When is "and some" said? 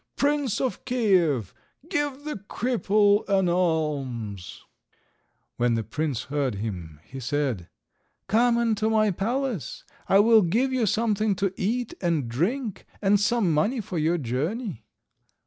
12.99-13.53